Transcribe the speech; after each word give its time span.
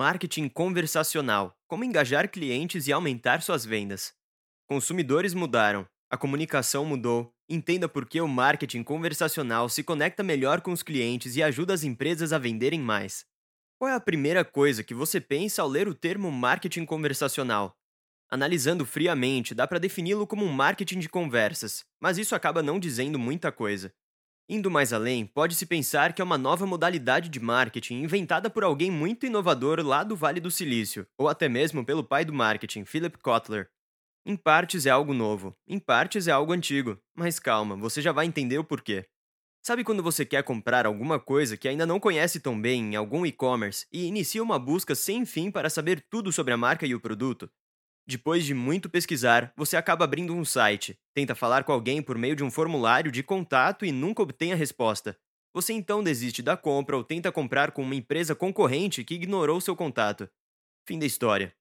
Marketing 0.00 0.48
conversacional: 0.48 1.56
como 1.66 1.82
engajar 1.82 2.30
clientes 2.30 2.86
e 2.86 2.92
aumentar 2.92 3.42
suas 3.42 3.64
vendas. 3.64 4.12
Consumidores 4.64 5.34
mudaram, 5.34 5.88
a 6.08 6.16
comunicação 6.16 6.84
mudou. 6.84 7.32
Entenda 7.48 7.88
por 7.88 8.08
que 8.08 8.20
o 8.20 8.28
marketing 8.28 8.84
conversacional 8.84 9.68
se 9.68 9.82
conecta 9.82 10.22
melhor 10.22 10.60
com 10.60 10.70
os 10.70 10.84
clientes 10.84 11.34
e 11.34 11.42
ajuda 11.42 11.74
as 11.74 11.82
empresas 11.82 12.32
a 12.32 12.38
venderem 12.38 12.78
mais. 12.78 13.24
Qual 13.76 13.90
é 13.90 13.94
a 13.96 13.98
primeira 13.98 14.44
coisa 14.44 14.84
que 14.84 14.94
você 14.94 15.20
pensa 15.20 15.62
ao 15.62 15.68
ler 15.68 15.88
o 15.88 15.94
termo 15.96 16.30
marketing 16.30 16.84
conversacional? 16.84 17.76
Analisando 18.30 18.86
friamente, 18.86 19.52
dá 19.52 19.66
para 19.66 19.80
defini-lo 19.80 20.28
como 20.28 20.44
um 20.44 20.52
marketing 20.52 21.00
de 21.00 21.08
conversas, 21.08 21.84
mas 22.00 22.18
isso 22.18 22.36
acaba 22.36 22.62
não 22.62 22.78
dizendo 22.78 23.18
muita 23.18 23.50
coisa. 23.50 23.92
Indo 24.48 24.70
mais 24.70 24.92
além, 24.94 25.26
pode-se 25.26 25.66
pensar 25.66 26.12
que 26.14 26.22
é 26.22 26.24
uma 26.24 26.38
nova 26.38 26.64
modalidade 26.66 27.28
de 27.28 27.38
marketing 27.38 28.02
inventada 28.02 28.48
por 28.48 28.64
alguém 28.64 28.90
muito 28.90 29.26
inovador 29.26 29.80
lá 29.84 30.02
do 30.02 30.16
Vale 30.16 30.40
do 30.40 30.50
Silício, 30.50 31.06
ou 31.18 31.28
até 31.28 31.48
mesmo 31.48 31.84
pelo 31.84 32.02
pai 32.02 32.24
do 32.24 32.32
marketing, 32.32 32.84
Philip 32.86 33.18
Kotler. 33.18 33.68
Em 34.26 34.36
partes 34.36 34.86
é 34.86 34.90
algo 34.90 35.14
novo, 35.14 35.56
em 35.66 35.78
partes 35.78 36.28
é 36.28 36.32
algo 36.32 36.52
antigo, 36.52 36.98
mas 37.16 37.38
calma, 37.38 37.76
você 37.76 38.02
já 38.02 38.12
vai 38.12 38.26
entender 38.26 38.58
o 38.58 38.64
porquê. 38.64 39.06
Sabe 39.62 39.84
quando 39.84 40.02
você 40.02 40.24
quer 40.26 40.44
comprar 40.44 40.86
alguma 40.86 41.20
coisa 41.20 41.56
que 41.56 41.68
ainda 41.68 41.86
não 41.86 42.00
conhece 42.00 42.40
tão 42.40 42.60
bem 42.60 42.92
em 42.94 42.96
algum 42.96 43.26
e-commerce 43.26 43.86
e 43.92 44.06
inicia 44.06 44.42
uma 44.42 44.58
busca 44.58 44.94
sem 44.94 45.26
fim 45.26 45.50
para 45.50 45.70
saber 45.70 46.04
tudo 46.10 46.32
sobre 46.32 46.54
a 46.54 46.58
marca 46.58 46.86
e 46.86 46.94
o 46.94 47.00
produto? 47.00 47.50
Depois 48.08 48.46
de 48.46 48.54
muito 48.54 48.88
pesquisar, 48.88 49.52
você 49.54 49.76
acaba 49.76 50.06
abrindo 50.06 50.34
um 50.34 50.42
site, 50.42 50.98
tenta 51.12 51.34
falar 51.34 51.62
com 51.62 51.72
alguém 51.72 52.00
por 52.00 52.16
meio 52.16 52.34
de 52.34 52.42
um 52.42 52.50
formulário 52.50 53.12
de 53.12 53.22
contato 53.22 53.84
e 53.84 53.92
nunca 53.92 54.22
obtém 54.22 54.50
a 54.50 54.56
resposta. 54.56 55.14
Você 55.52 55.74
então 55.74 56.02
desiste 56.02 56.40
da 56.40 56.56
compra 56.56 56.96
ou 56.96 57.04
tenta 57.04 57.30
comprar 57.30 57.70
com 57.70 57.82
uma 57.82 57.94
empresa 57.94 58.34
concorrente 58.34 59.04
que 59.04 59.14
ignorou 59.14 59.60
seu 59.60 59.76
contato. 59.76 60.26
Fim 60.86 60.98
da 60.98 61.04
história. 61.04 61.54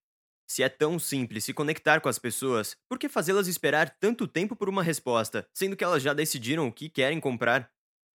Se 0.50 0.64
é 0.64 0.70
tão 0.70 0.98
simples 0.98 1.44
se 1.44 1.54
conectar 1.54 2.00
com 2.00 2.08
as 2.08 2.18
pessoas, 2.18 2.78
por 2.88 2.98
que 2.98 3.10
fazê-las 3.10 3.50
esperar 3.50 3.98
tanto 4.00 4.26
tempo 4.26 4.56
por 4.56 4.70
uma 4.70 4.82
resposta, 4.82 5.46
sendo 5.54 5.76
que 5.76 5.84
elas 5.84 6.02
já 6.02 6.14
decidiram 6.14 6.66
o 6.66 6.72
que 6.72 6.88
querem 6.88 7.20
comprar? 7.20 7.70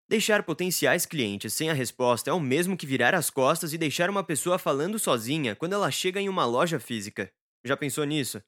Deixar 0.08 0.44
potenciais 0.44 1.06
clientes 1.06 1.54
sem 1.54 1.70
a 1.70 1.74
resposta 1.74 2.30
é 2.30 2.34
o 2.34 2.40
mesmo 2.40 2.78
que 2.78 2.88
virar 2.88 3.14
as 3.14 3.30
costas 3.30 3.74
e 3.74 3.78
deixar 3.78 4.10
uma 4.10 4.24
pessoa 4.24 4.58
falando 4.58 4.98
sozinha 4.98 5.54
quando 5.54 5.74
ela 5.74 5.92
chega 5.92 6.22
em 6.22 6.30
uma 6.30 6.46
loja 6.46 6.80
física. 6.80 7.30
Já 7.64 7.78
pensou 7.78 8.04
nisso? 8.04 8.42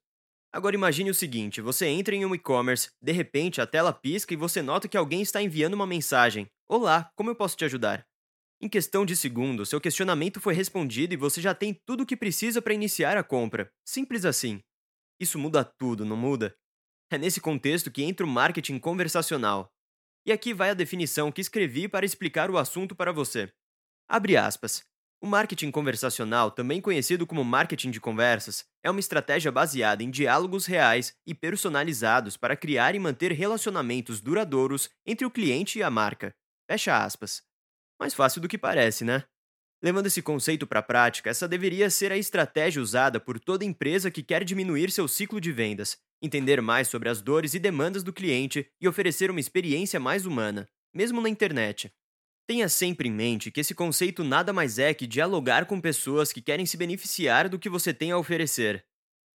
Agora 0.51 0.75
imagine 0.75 1.09
o 1.09 1.15
seguinte: 1.15 1.61
você 1.61 1.87
entra 1.87 2.15
em 2.15 2.25
um 2.25 2.35
e-commerce, 2.35 2.91
de 3.01 3.11
repente 3.11 3.59
a 3.59 3.67
tela 3.67 3.91
pisca 3.91 4.33
e 4.33 4.37
você 4.37 4.61
nota 4.61 4.87
que 4.87 4.97
alguém 4.97 5.21
está 5.21 5.41
enviando 5.41 5.73
uma 5.73 5.87
mensagem: 5.87 6.47
Olá, 6.67 7.11
como 7.15 7.29
eu 7.29 7.35
posso 7.35 7.57
te 7.57 7.65
ajudar? 7.65 8.05
Em 8.61 8.69
questão 8.69 9.05
de 9.05 9.15
segundos, 9.15 9.69
seu 9.69 9.81
questionamento 9.81 10.39
foi 10.39 10.53
respondido 10.53 11.13
e 11.13 11.17
você 11.17 11.41
já 11.41 11.53
tem 11.53 11.73
tudo 11.85 12.03
o 12.03 12.05
que 12.05 12.15
precisa 12.15 12.61
para 12.61 12.73
iniciar 12.73 13.17
a 13.17 13.23
compra. 13.23 13.69
Simples 13.83 14.23
assim. 14.25 14.61
Isso 15.19 15.37
muda 15.37 15.65
tudo, 15.65 16.05
não 16.05 16.15
muda? 16.15 16.55
É 17.11 17.17
nesse 17.17 17.41
contexto 17.41 17.91
que 17.91 18.03
entra 18.03 18.25
o 18.25 18.29
marketing 18.29 18.79
conversacional. 18.79 19.69
E 20.25 20.31
aqui 20.31 20.53
vai 20.53 20.69
a 20.69 20.73
definição 20.73 21.31
que 21.31 21.41
escrevi 21.41 21.87
para 21.89 22.05
explicar 22.05 22.49
o 22.49 22.57
assunto 22.57 22.95
para 22.95 23.11
você. 23.11 23.51
Abre 24.07 24.37
aspas. 24.37 24.83
O 25.23 25.25
marketing 25.25 25.71
conversacional, 25.71 26.51
também 26.51 26.81
conhecido 26.81 27.25
como 27.25 27.45
marketing 27.45 27.91
de 27.91 28.01
conversas, 28.01 28.65
é 28.83 28.91
uma 28.91 28.99
estratégia 28.99 29.53
baseada 29.53 30.03
em 30.03 30.11
diálogos 30.11 30.65
reais 30.65 31.15
e 31.25 31.33
personalizados 31.33 32.35
para 32.35 32.57
criar 32.57 32.93
e 32.93 32.99
manter 32.99 33.31
relacionamentos 33.31 34.19
duradouros 34.19 34.89
entre 35.05 35.25
o 35.25 35.31
cliente 35.31 35.79
e 35.79 35.83
a 35.83 35.89
marca. 35.89 36.35
Fecha 36.69 37.01
aspas. 37.01 37.41
Mais 37.97 38.13
fácil 38.13 38.41
do 38.41 38.49
que 38.49 38.57
parece, 38.57 39.05
né? 39.05 39.23
Levando 39.81 40.07
esse 40.07 40.21
conceito 40.21 40.67
para 40.67 40.81
a 40.81 40.83
prática, 40.83 41.29
essa 41.29 41.47
deveria 41.47 41.89
ser 41.89 42.11
a 42.11 42.17
estratégia 42.17 42.81
usada 42.81 43.17
por 43.17 43.39
toda 43.39 43.63
empresa 43.63 44.11
que 44.11 44.23
quer 44.23 44.43
diminuir 44.43 44.91
seu 44.91 45.07
ciclo 45.07 45.39
de 45.39 45.53
vendas, 45.53 45.97
entender 46.21 46.61
mais 46.61 46.89
sobre 46.89 47.07
as 47.07 47.21
dores 47.21 47.53
e 47.53 47.59
demandas 47.59 48.03
do 48.03 48.11
cliente 48.11 48.69
e 48.77 48.89
oferecer 48.89 49.31
uma 49.31 49.39
experiência 49.39 50.01
mais 50.01 50.25
humana, 50.25 50.67
mesmo 50.93 51.21
na 51.21 51.29
internet. 51.29 51.93
Tenha 52.45 52.67
sempre 52.67 53.07
em 53.07 53.11
mente 53.11 53.49
que 53.49 53.61
esse 53.61 53.73
conceito 53.73 54.23
nada 54.23 54.51
mais 54.51 54.77
é 54.77 54.93
que 54.93 55.07
dialogar 55.07 55.65
com 55.65 55.79
pessoas 55.79 56.33
que 56.33 56.41
querem 56.41 56.65
se 56.65 56.75
beneficiar 56.75 57.47
do 57.47 57.57
que 57.57 57.69
você 57.69 57.93
tem 57.93 58.11
a 58.11 58.17
oferecer. 58.17 58.85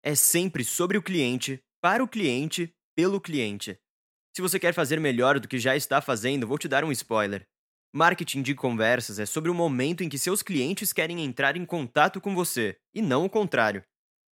É 0.03 0.15
sempre 0.15 0.63
sobre 0.63 0.99
o 0.99 1.03
cliente, 1.03 1.59
para 1.81 2.05
o 2.05 2.09
cliente, 2.09 2.75
pelo 2.95 3.21
cliente. 3.21 3.79
Se 4.37 4.43
você 4.43 4.59
quer 4.61 4.75
fazer 4.75 5.01
melhor 5.01 5.41
do 5.41 5.49
que 5.49 5.59
já 5.59 5.75
está 5.75 6.03
fazendo, 6.03 6.47
vou 6.47 6.59
te 6.59 6.69
dar 6.69 6.85
um 6.85 6.93
spoiler. 6.93 7.49
Marketing 7.95 8.43
de 8.43 8.55
conversas 8.55 9.19
é 9.19 9.25
sobre 9.25 9.51
o 9.51 9.55
momento 9.55 10.05
em 10.05 10.09
que 10.11 10.19
seus 10.19 10.43
clientes 10.43 10.93
querem 10.93 11.25
entrar 11.25 11.57
em 11.57 11.65
contato 11.65 12.21
com 12.21 12.35
você, 12.35 12.79
e 12.95 13.01
não 13.01 13.25
o 13.25 13.31
contrário. 13.31 13.83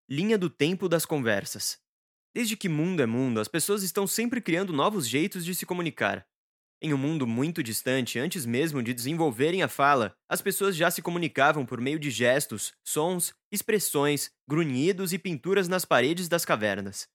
Linha 0.08 0.36
do 0.36 0.50
tempo 0.50 0.86
das 0.88 1.06
conversas. 1.06 1.78
Desde 2.34 2.54
que 2.56 2.68
mundo 2.68 3.02
é 3.02 3.06
mundo, 3.06 3.40
as 3.40 3.48
pessoas 3.48 3.82
estão 3.82 4.06
sempre 4.06 4.42
criando 4.42 4.72
novos 4.72 5.08
jeitos 5.08 5.44
de 5.44 5.54
se 5.54 5.64
comunicar. 5.64 6.26
Em 6.80 6.92
um 6.92 6.98
mundo 6.98 7.26
muito 7.26 7.62
distante, 7.62 8.18
antes 8.18 8.44
mesmo 8.44 8.82
de 8.82 8.92
desenvolverem 8.92 9.62
a 9.62 9.68
fala, 9.68 10.14
as 10.28 10.42
pessoas 10.42 10.76
já 10.76 10.90
se 10.90 11.00
comunicavam 11.00 11.64
por 11.64 11.80
meio 11.80 11.98
de 11.98 12.10
gestos, 12.10 12.74
sons, 12.84 13.34
expressões, 13.50 14.30
grunhidos 14.46 15.14
e 15.14 15.18
pinturas 15.18 15.68
nas 15.68 15.86
paredes 15.86 16.28
das 16.28 16.44
cavernas. 16.44 17.08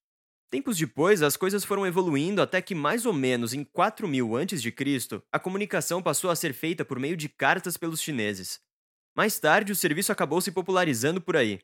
Tempos 0.50 0.78
depois, 0.78 1.22
as 1.22 1.38
coisas 1.38 1.64
foram 1.64 1.86
evoluindo 1.86 2.42
até 2.42 2.60
que 2.60 2.74
mais 2.74 3.06
ou 3.06 3.14
menos 3.14 3.54
em 3.54 3.64
4000 3.64 4.36
a.C., 4.36 5.22
a 5.32 5.40
comunicação 5.40 6.02
passou 6.02 6.32
a 6.32 6.36
ser 6.36 6.54
feita 6.54 6.84
por 6.84 7.00
meio 7.00 7.16
de 7.16 7.30
cartas 7.30 7.78
pelos 7.78 8.02
chineses. 8.02 8.60
Mais 9.16 9.40
tarde, 9.40 9.72
o 9.72 9.76
serviço 9.76 10.12
acabou 10.12 10.42
se 10.42 10.52
popularizando 10.52 11.22
por 11.22 11.38
aí. 11.38 11.60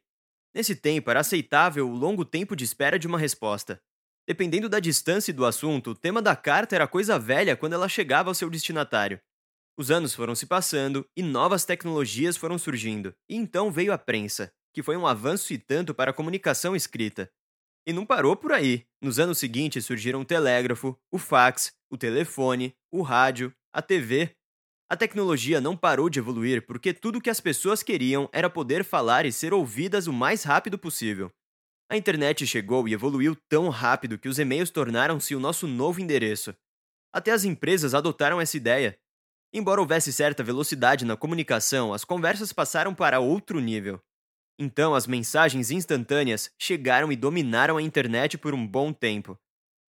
Nesse 0.53 0.75
tempo, 0.75 1.09
era 1.09 1.21
aceitável 1.21 1.89
o 1.89 1.95
longo 1.95 2.23
tempo 2.23 2.55
de 2.55 2.63
espera 2.63 2.99
de 2.99 3.07
uma 3.07 3.17
resposta. 3.17 3.81
Dependendo 4.27 4.67
da 4.67 4.81
distância 4.81 5.31
e 5.31 5.33
do 5.33 5.45
assunto, 5.45 5.91
o 5.91 5.95
tema 5.95 6.21
da 6.21 6.35
carta 6.35 6.75
era 6.75 6.85
coisa 6.85 7.17
velha 7.17 7.55
quando 7.55 7.73
ela 7.73 7.87
chegava 7.87 8.29
ao 8.29 8.35
seu 8.35 8.49
destinatário. 8.49 9.21
Os 9.77 9.89
anos 9.89 10.13
foram 10.13 10.35
se 10.35 10.45
passando 10.45 11.07
e 11.15 11.23
novas 11.23 11.63
tecnologias 11.63 12.35
foram 12.35 12.57
surgindo, 12.57 13.15
e 13.29 13.37
então 13.37 13.71
veio 13.71 13.93
a 13.93 13.97
prensa, 13.97 14.51
que 14.73 14.83
foi 14.83 14.97
um 14.97 15.07
avanço 15.07 15.53
e 15.53 15.57
tanto 15.57 15.93
para 15.93 16.11
a 16.11 16.13
comunicação 16.13 16.75
escrita. 16.75 17.31
E 17.87 17.93
não 17.93 18.05
parou 18.05 18.35
por 18.35 18.51
aí. 18.51 18.85
Nos 19.01 19.17
anos 19.17 19.37
seguintes 19.37 19.85
surgiram 19.85 20.19
o 20.19 20.25
telégrafo, 20.25 20.99
o 21.09 21.17
fax, 21.17 21.71
o 21.89 21.97
telefone, 21.97 22.75
o 22.91 23.01
rádio, 23.01 23.53
a 23.71 23.81
TV. 23.81 24.31
A 24.89 24.97
tecnologia 24.97 25.61
não 25.61 25.77
parou 25.77 26.09
de 26.09 26.19
evoluir 26.19 26.65
porque 26.65 26.93
tudo 26.93 27.19
o 27.19 27.21
que 27.21 27.29
as 27.29 27.39
pessoas 27.39 27.81
queriam 27.81 28.27
era 28.33 28.49
poder 28.49 28.83
falar 28.83 29.25
e 29.25 29.31
ser 29.31 29.53
ouvidas 29.53 30.05
o 30.05 30.11
mais 30.11 30.43
rápido 30.43 30.77
possível. 30.77 31.31
A 31.89 31.95
internet 31.95 32.45
chegou 32.45 32.85
e 32.85 32.93
evoluiu 32.93 33.33
tão 33.47 33.69
rápido 33.69 34.17
que 34.17 34.27
os 34.27 34.37
e-mails 34.39 34.69
tornaram-se 34.69 35.33
o 35.33 35.39
nosso 35.39 35.65
novo 35.65 36.01
endereço. 36.01 36.53
Até 37.13 37.31
as 37.31 37.45
empresas 37.45 37.93
adotaram 37.93 38.41
essa 38.41 38.57
ideia. 38.57 38.99
Embora 39.53 39.79
houvesse 39.79 40.11
certa 40.11 40.43
velocidade 40.43 41.05
na 41.05 41.15
comunicação, 41.15 41.93
as 41.93 42.03
conversas 42.03 42.51
passaram 42.51 42.93
para 42.93 43.21
outro 43.21 43.61
nível. 43.61 44.01
Então, 44.59 44.93
as 44.93 45.07
mensagens 45.07 45.71
instantâneas 45.71 46.51
chegaram 46.59 47.09
e 47.09 47.15
dominaram 47.15 47.77
a 47.77 47.81
internet 47.81 48.37
por 48.37 48.53
um 48.53 48.67
bom 48.67 48.91
tempo. 48.91 49.39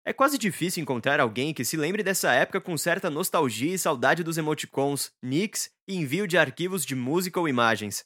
É 0.05 0.13
quase 0.13 0.37
difícil 0.37 0.83
encontrar 0.83 1.19
alguém 1.19 1.51
que 1.51 1.65
se 1.65 1.75
lembre 1.75 2.03
dessa 2.03 2.31
época 2.31 2.61
com 2.61 2.77
certa 2.77 3.09
nostalgia 3.09 3.73
e 3.73 3.79
saudade 3.79 4.23
dos 4.23 4.37
emoticons, 4.37 5.11
nicks 5.21 5.71
e 5.87 5.95
envio 5.95 6.27
de 6.27 6.37
arquivos 6.37 6.85
de 6.85 6.95
música 6.95 7.39
ou 7.39 7.49
imagens. 7.49 8.05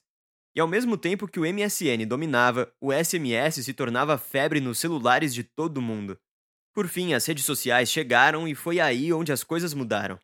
E 0.55 0.59
ao 0.59 0.67
mesmo 0.67 0.97
tempo 0.97 1.27
que 1.27 1.39
o 1.39 1.45
MSN 1.45 2.05
dominava, 2.05 2.71
o 2.81 2.91
SMS 2.91 3.63
se 3.63 3.73
tornava 3.73 4.17
febre 4.17 4.59
nos 4.59 4.79
celulares 4.79 5.33
de 5.33 5.43
todo 5.43 5.81
mundo. 5.81 6.17
Por 6.73 6.87
fim, 6.87 7.13
as 7.13 7.25
redes 7.25 7.45
sociais 7.45 7.89
chegaram 7.89 8.47
e 8.47 8.55
foi 8.55 8.79
aí 8.79 9.11
onde 9.13 9.31
as 9.31 9.43
coisas 9.43 9.73
mudaram. 9.73 10.19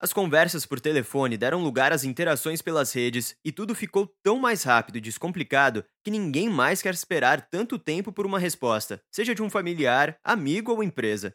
As 0.00 0.12
conversas 0.12 0.66
por 0.66 0.80
telefone 0.80 1.36
deram 1.36 1.62
lugar 1.62 1.92
às 1.92 2.04
interações 2.04 2.60
pelas 2.60 2.92
redes 2.92 3.36
e 3.44 3.50
tudo 3.50 3.74
ficou 3.74 4.12
tão 4.22 4.38
mais 4.38 4.62
rápido 4.62 4.98
e 4.98 5.00
descomplicado 5.00 5.84
que 6.04 6.10
ninguém 6.10 6.48
mais 6.48 6.82
quer 6.82 6.92
esperar 6.92 7.48
tanto 7.48 7.78
tempo 7.78 8.12
por 8.12 8.26
uma 8.26 8.38
resposta, 8.38 9.00
seja 9.10 9.34
de 9.34 9.42
um 9.42 9.48
familiar, 9.48 10.18
amigo 10.22 10.72
ou 10.72 10.82
empresa. 10.82 11.34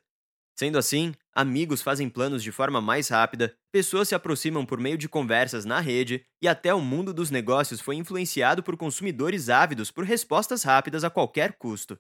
Sendo 0.60 0.78
assim, 0.78 1.14
amigos 1.34 1.82
fazem 1.82 2.10
planos 2.10 2.44
de 2.44 2.52
forma 2.52 2.82
mais 2.82 3.08
rápida, 3.08 3.56
pessoas 3.72 4.10
se 4.10 4.14
aproximam 4.14 4.66
por 4.66 4.78
meio 4.78 4.98
de 4.98 5.08
conversas 5.08 5.64
na 5.64 5.80
rede 5.80 6.26
e 6.42 6.50
até 6.50 6.74
o 6.74 6.82
mundo 6.82 7.14
dos 7.14 7.32
negócios 7.32 7.80
foi 7.80 7.96
influenciado 7.96 8.62
por 8.62 8.76
consumidores 8.76 9.48
ávidos 9.48 9.90
por 9.90 10.04
respostas 10.04 10.64
rápidas 10.64 11.06
a 11.06 11.10
qualquer 11.10 11.54
custo. 11.54 11.98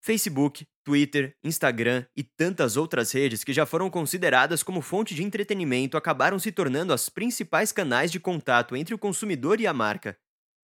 Facebook, 0.00 0.64
Twitter, 0.84 1.34
Instagram 1.42 2.06
e 2.16 2.22
tantas 2.22 2.76
outras 2.76 3.10
redes 3.10 3.42
que 3.42 3.52
já 3.52 3.66
foram 3.66 3.90
consideradas 3.90 4.62
como 4.62 4.82
fonte 4.82 5.12
de 5.12 5.24
entretenimento 5.24 5.96
acabaram 5.96 6.38
se 6.38 6.52
tornando 6.52 6.92
as 6.92 7.08
principais 7.08 7.72
canais 7.72 8.12
de 8.12 8.20
contato 8.20 8.76
entre 8.76 8.94
o 8.94 8.98
consumidor 8.98 9.60
e 9.60 9.66
a 9.66 9.72
marca. 9.72 10.16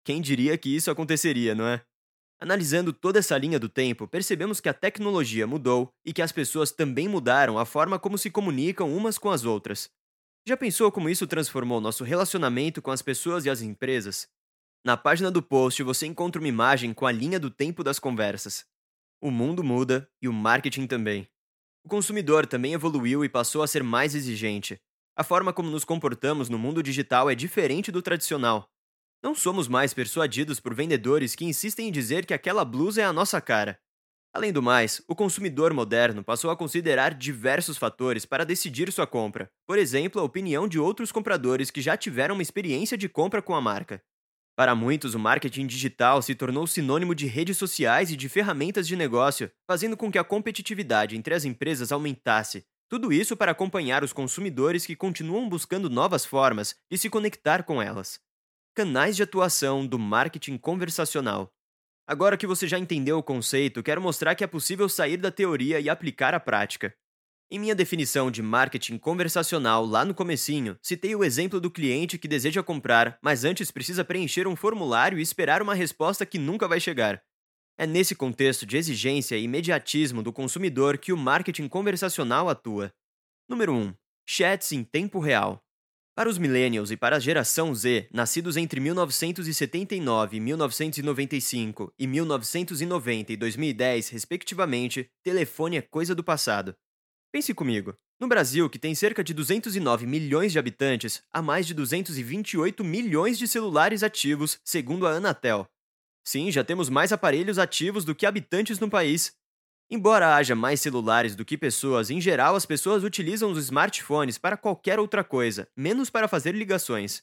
Quem 0.04 0.20
diria 0.20 0.58
que 0.58 0.74
isso 0.74 0.90
aconteceria, 0.90 1.54
não 1.54 1.68
é? 1.68 1.84
Analisando 2.40 2.92
toda 2.92 3.18
essa 3.18 3.36
linha 3.36 3.58
do 3.58 3.68
tempo, 3.68 4.06
percebemos 4.06 4.60
que 4.60 4.68
a 4.68 4.74
tecnologia 4.74 5.46
mudou 5.46 5.92
e 6.04 6.12
que 6.12 6.22
as 6.22 6.30
pessoas 6.30 6.70
também 6.70 7.08
mudaram 7.08 7.58
a 7.58 7.64
forma 7.64 7.98
como 7.98 8.16
se 8.16 8.30
comunicam 8.30 8.96
umas 8.96 9.18
com 9.18 9.30
as 9.30 9.44
outras. 9.44 9.90
Já 10.46 10.56
pensou 10.56 10.92
como 10.92 11.08
isso 11.08 11.26
transformou 11.26 11.80
nosso 11.80 12.04
relacionamento 12.04 12.80
com 12.80 12.92
as 12.92 13.02
pessoas 13.02 13.44
e 13.44 13.50
as 13.50 13.60
empresas? 13.60 14.28
Na 14.84 14.96
página 14.96 15.32
do 15.32 15.42
post 15.42 15.82
você 15.82 16.06
encontra 16.06 16.40
uma 16.40 16.48
imagem 16.48 16.94
com 16.94 17.06
a 17.06 17.12
linha 17.12 17.40
do 17.40 17.50
tempo 17.50 17.82
das 17.82 17.98
conversas. 17.98 18.64
O 19.20 19.32
mundo 19.32 19.64
muda 19.64 20.08
e 20.22 20.28
o 20.28 20.32
marketing 20.32 20.86
também. 20.86 21.28
O 21.84 21.88
consumidor 21.88 22.46
também 22.46 22.72
evoluiu 22.72 23.24
e 23.24 23.28
passou 23.28 23.62
a 23.62 23.66
ser 23.66 23.82
mais 23.82 24.14
exigente. 24.14 24.80
A 25.16 25.24
forma 25.24 25.52
como 25.52 25.70
nos 25.70 25.84
comportamos 25.84 26.48
no 26.48 26.58
mundo 26.58 26.84
digital 26.84 27.28
é 27.28 27.34
diferente 27.34 27.90
do 27.90 28.00
tradicional. 28.00 28.70
Não 29.22 29.34
somos 29.34 29.66
mais 29.66 29.92
persuadidos 29.92 30.60
por 30.60 30.74
vendedores 30.74 31.34
que 31.34 31.44
insistem 31.44 31.88
em 31.88 31.92
dizer 31.92 32.24
que 32.24 32.32
aquela 32.32 32.64
blusa 32.64 33.02
é 33.02 33.04
a 33.04 33.12
nossa 33.12 33.40
cara. 33.40 33.78
Além 34.32 34.52
do 34.52 34.62
mais, 34.62 35.02
o 35.08 35.16
consumidor 35.16 35.74
moderno 35.74 36.22
passou 36.22 36.50
a 36.50 36.56
considerar 36.56 37.14
diversos 37.14 37.76
fatores 37.76 38.24
para 38.24 38.44
decidir 38.44 38.92
sua 38.92 39.06
compra, 39.06 39.50
por 39.66 39.76
exemplo, 39.76 40.20
a 40.20 40.24
opinião 40.24 40.68
de 40.68 40.78
outros 40.78 41.10
compradores 41.10 41.70
que 41.70 41.80
já 41.80 41.96
tiveram 41.96 42.34
uma 42.34 42.42
experiência 42.42 42.96
de 42.96 43.08
compra 43.08 43.42
com 43.42 43.56
a 43.56 43.60
marca. 43.60 44.00
Para 44.54 44.74
muitos, 44.74 45.14
o 45.14 45.18
marketing 45.18 45.66
digital 45.66 46.22
se 46.22 46.34
tornou 46.34 46.66
sinônimo 46.66 47.14
de 47.14 47.26
redes 47.26 47.56
sociais 47.56 48.12
e 48.12 48.16
de 48.16 48.28
ferramentas 48.28 48.86
de 48.86 48.94
negócio, 48.94 49.50
fazendo 49.68 49.96
com 49.96 50.12
que 50.12 50.18
a 50.18 50.24
competitividade 50.24 51.16
entre 51.16 51.34
as 51.34 51.44
empresas 51.44 51.90
aumentasse. 51.90 52.64
Tudo 52.88 53.12
isso 53.12 53.36
para 53.36 53.52
acompanhar 53.52 54.04
os 54.04 54.12
consumidores 54.12 54.86
que 54.86 54.96
continuam 54.96 55.48
buscando 55.48 55.90
novas 55.90 56.24
formas 56.24 56.76
de 56.90 56.98
se 56.98 57.10
conectar 57.10 57.64
com 57.64 57.82
elas. 57.82 58.20
Canais 58.78 59.16
de 59.16 59.24
atuação 59.24 59.84
do 59.84 59.98
marketing 59.98 60.56
conversacional. 60.56 61.52
Agora 62.06 62.36
que 62.36 62.46
você 62.46 62.68
já 62.68 62.78
entendeu 62.78 63.18
o 63.18 63.22
conceito, 63.24 63.82
quero 63.82 64.00
mostrar 64.00 64.36
que 64.36 64.44
é 64.44 64.46
possível 64.46 64.88
sair 64.88 65.16
da 65.16 65.32
teoria 65.32 65.80
e 65.80 65.90
aplicar 65.90 66.32
a 66.32 66.38
prática. 66.38 66.94
Em 67.50 67.58
minha 67.58 67.74
definição 67.74 68.30
de 68.30 68.40
marketing 68.40 68.96
conversacional 68.96 69.84
lá 69.84 70.04
no 70.04 70.14
comecinho, 70.14 70.78
citei 70.80 71.12
o 71.16 71.24
exemplo 71.24 71.60
do 71.60 71.72
cliente 71.72 72.18
que 72.18 72.28
deseja 72.28 72.62
comprar, 72.62 73.18
mas 73.20 73.42
antes 73.42 73.72
precisa 73.72 74.04
preencher 74.04 74.46
um 74.46 74.54
formulário 74.54 75.18
e 75.18 75.22
esperar 75.22 75.60
uma 75.60 75.74
resposta 75.74 76.24
que 76.24 76.38
nunca 76.38 76.68
vai 76.68 76.78
chegar. 76.78 77.20
É 77.76 77.84
nesse 77.84 78.14
contexto 78.14 78.64
de 78.64 78.76
exigência 78.76 79.36
e 79.36 79.42
imediatismo 79.42 80.22
do 80.22 80.32
consumidor 80.32 80.98
que 80.98 81.12
o 81.12 81.16
marketing 81.16 81.66
conversacional 81.66 82.48
atua. 82.48 82.94
Número 83.48 83.74
1. 83.74 83.92
Chats 84.24 84.70
em 84.70 84.84
tempo 84.84 85.18
real. 85.18 85.67
Para 86.18 86.28
os 86.28 86.36
millennials 86.36 86.90
e 86.90 86.96
para 86.96 87.14
a 87.14 87.20
geração 87.20 87.72
Z, 87.72 88.08
nascidos 88.12 88.56
entre 88.56 88.80
1979, 88.80 90.40
1995 90.40 91.94
e 91.96 92.08
1990 92.08 93.32
e 93.34 93.36
2010, 93.36 94.08
respectivamente, 94.08 95.08
telefone 95.22 95.76
é 95.76 95.80
coisa 95.80 96.16
do 96.16 96.24
passado. 96.24 96.74
Pense 97.30 97.54
comigo. 97.54 97.94
No 98.20 98.26
Brasil, 98.26 98.68
que 98.68 98.80
tem 98.80 98.96
cerca 98.96 99.22
de 99.22 99.32
209 99.32 100.08
milhões 100.08 100.50
de 100.50 100.58
habitantes, 100.58 101.22
há 101.32 101.40
mais 101.40 101.68
de 101.68 101.74
228 101.74 102.82
milhões 102.82 103.38
de 103.38 103.46
celulares 103.46 104.02
ativos, 104.02 104.58
segundo 104.64 105.06
a 105.06 105.12
Anatel. 105.12 105.68
Sim, 106.26 106.50
já 106.50 106.64
temos 106.64 106.88
mais 106.88 107.12
aparelhos 107.12 107.60
ativos 107.60 108.04
do 108.04 108.12
que 108.12 108.26
habitantes 108.26 108.80
no 108.80 108.90
país, 108.90 109.34
Embora 109.90 110.34
haja 110.34 110.54
mais 110.54 110.82
celulares 110.82 111.34
do 111.34 111.46
que 111.46 111.56
pessoas, 111.56 112.10
em 112.10 112.20
geral 112.20 112.54
as 112.54 112.66
pessoas 112.66 113.02
utilizam 113.02 113.50
os 113.50 113.58
smartphones 113.64 114.36
para 114.36 114.56
qualquer 114.56 114.98
outra 114.98 115.24
coisa, 115.24 115.66
menos 115.74 116.10
para 116.10 116.28
fazer 116.28 116.54
ligações. 116.54 117.22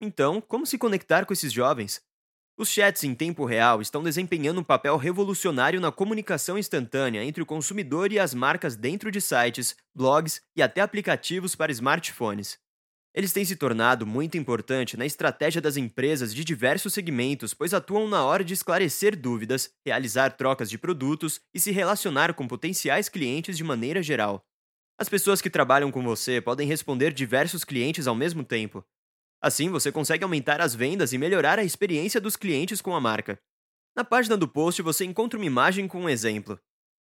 Então, 0.00 0.40
como 0.40 0.66
se 0.66 0.76
conectar 0.76 1.24
com 1.24 1.32
esses 1.32 1.52
jovens? 1.52 2.02
Os 2.58 2.68
chats 2.68 3.04
em 3.04 3.14
tempo 3.14 3.44
real 3.44 3.80
estão 3.80 4.02
desempenhando 4.02 4.60
um 4.60 4.64
papel 4.64 4.96
revolucionário 4.96 5.80
na 5.80 5.92
comunicação 5.92 6.58
instantânea 6.58 7.22
entre 7.22 7.42
o 7.42 7.46
consumidor 7.46 8.10
e 8.10 8.18
as 8.18 8.34
marcas 8.34 8.74
dentro 8.74 9.10
de 9.10 9.20
sites, 9.20 9.76
blogs 9.94 10.42
e 10.56 10.62
até 10.62 10.80
aplicativos 10.80 11.54
para 11.54 11.70
smartphones. 11.70 12.58
Eles 13.12 13.32
têm 13.32 13.44
se 13.44 13.56
tornado 13.56 14.06
muito 14.06 14.38
importante 14.38 14.96
na 14.96 15.04
estratégia 15.04 15.60
das 15.60 15.76
empresas 15.76 16.32
de 16.32 16.44
diversos 16.44 16.94
segmentos, 16.94 17.52
pois 17.52 17.74
atuam 17.74 18.08
na 18.08 18.24
hora 18.24 18.44
de 18.44 18.54
esclarecer 18.54 19.16
dúvidas, 19.16 19.72
realizar 19.84 20.30
trocas 20.36 20.70
de 20.70 20.78
produtos 20.78 21.40
e 21.52 21.58
se 21.58 21.72
relacionar 21.72 22.34
com 22.34 22.46
potenciais 22.46 23.08
clientes 23.08 23.56
de 23.56 23.64
maneira 23.64 24.00
geral. 24.00 24.46
As 24.96 25.08
pessoas 25.08 25.40
que 25.40 25.50
trabalham 25.50 25.90
com 25.90 26.04
você 26.04 26.40
podem 26.40 26.68
responder 26.68 27.12
diversos 27.12 27.64
clientes 27.64 28.06
ao 28.06 28.14
mesmo 28.14 28.44
tempo. 28.44 28.84
Assim, 29.42 29.70
você 29.70 29.90
consegue 29.90 30.22
aumentar 30.22 30.60
as 30.60 30.74
vendas 30.74 31.12
e 31.12 31.18
melhorar 31.18 31.58
a 31.58 31.64
experiência 31.64 32.20
dos 32.20 32.36
clientes 32.36 32.80
com 32.80 32.94
a 32.94 33.00
marca. 33.00 33.40
Na 33.96 34.04
página 34.04 34.36
do 34.36 34.46
post 34.46 34.82
você 34.82 35.04
encontra 35.04 35.38
uma 35.38 35.46
imagem 35.46 35.88
com 35.88 36.02
um 36.02 36.08
exemplo. 36.08 36.60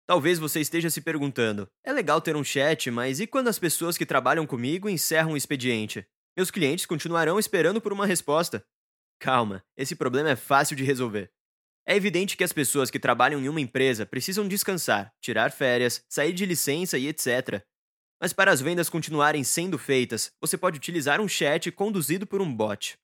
Talvez 0.07 0.39
você 0.39 0.59
esteja 0.59 0.89
se 0.89 1.01
perguntando: 1.01 1.69
é 1.83 1.93
legal 1.93 2.19
ter 2.21 2.35
um 2.35 2.43
chat, 2.43 2.89
mas 2.91 3.19
e 3.19 3.27
quando 3.27 3.47
as 3.47 3.59
pessoas 3.59 3.97
que 3.97 4.05
trabalham 4.05 4.45
comigo 4.45 4.89
encerram 4.89 5.33
o 5.33 5.37
expediente? 5.37 6.05
Meus 6.35 6.49
clientes 6.49 6.85
continuarão 6.85 7.37
esperando 7.37 7.81
por 7.81 7.91
uma 7.91 8.05
resposta. 8.05 8.65
Calma, 9.19 9.63
esse 9.77 9.95
problema 9.95 10.29
é 10.29 10.35
fácil 10.35 10.75
de 10.75 10.83
resolver. 10.83 11.31
É 11.85 11.95
evidente 11.95 12.37
que 12.37 12.43
as 12.43 12.53
pessoas 12.53 12.89
que 12.89 12.99
trabalham 12.99 13.41
em 13.41 13.49
uma 13.49 13.59
empresa 13.59 14.05
precisam 14.05 14.47
descansar, 14.47 15.13
tirar 15.19 15.51
férias, 15.51 16.03
sair 16.07 16.31
de 16.33 16.45
licença 16.45 16.97
e 16.97 17.07
etc. 17.07 17.63
Mas 18.21 18.33
para 18.33 18.51
as 18.51 18.61
vendas 18.61 18.89
continuarem 18.89 19.43
sendo 19.43 19.77
feitas, 19.77 20.31
você 20.39 20.57
pode 20.57 20.77
utilizar 20.77 21.19
um 21.19 21.27
chat 21.27 21.71
conduzido 21.71 22.27
por 22.27 22.41
um 22.41 22.53
bot. 22.53 22.97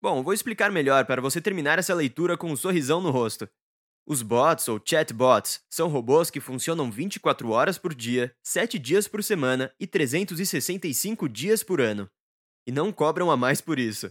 Bom, 0.00 0.22
vou 0.22 0.32
explicar 0.32 0.70
melhor 0.70 1.04
para 1.04 1.20
você 1.20 1.40
terminar 1.40 1.78
essa 1.78 1.92
leitura 1.92 2.36
com 2.36 2.50
um 2.50 2.56
sorrisão 2.56 3.00
no 3.00 3.10
rosto. 3.10 3.48
Os 4.10 4.22
bots 4.22 4.66
ou 4.66 4.80
chatbots 4.84 5.60
são 5.70 5.86
robôs 5.86 6.32
que 6.32 6.40
funcionam 6.40 6.90
24 6.90 7.48
horas 7.50 7.78
por 7.78 7.94
dia, 7.94 8.34
7 8.42 8.76
dias 8.76 9.06
por 9.06 9.22
semana 9.22 9.72
e 9.78 9.86
365 9.86 11.28
dias 11.28 11.62
por 11.62 11.80
ano. 11.80 12.10
E 12.66 12.72
não 12.72 12.90
cobram 12.90 13.30
a 13.30 13.36
mais 13.36 13.60
por 13.60 13.78
isso. 13.78 14.10